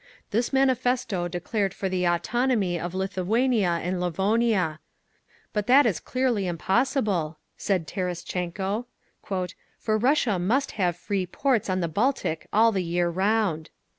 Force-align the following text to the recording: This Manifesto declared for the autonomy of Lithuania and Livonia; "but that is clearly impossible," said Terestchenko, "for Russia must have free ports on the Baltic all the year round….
This 0.31 0.51
Manifesto 0.51 1.27
declared 1.27 1.75
for 1.75 1.87
the 1.87 2.05
autonomy 2.07 2.79
of 2.79 2.95
Lithuania 2.95 3.79
and 3.83 4.01
Livonia; 4.01 4.79
"but 5.53 5.67
that 5.67 5.85
is 5.85 5.99
clearly 5.99 6.47
impossible," 6.47 7.37
said 7.55 7.85
Terestchenko, 7.85 8.87
"for 9.77 9.97
Russia 9.99 10.39
must 10.39 10.71
have 10.71 10.97
free 10.97 11.27
ports 11.27 11.69
on 11.69 11.81
the 11.81 11.87
Baltic 11.87 12.47
all 12.51 12.71
the 12.71 12.81
year 12.81 13.11
round…. 13.11 13.69